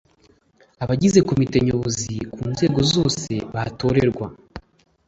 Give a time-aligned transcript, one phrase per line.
[0.83, 4.27] abagize komite nyobozi ku nzego zose batorerwa